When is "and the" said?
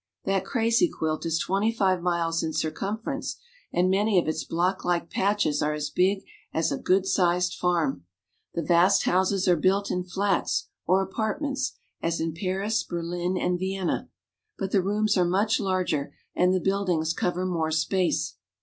16.33-16.59